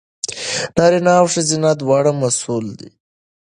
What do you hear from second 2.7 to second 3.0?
دي.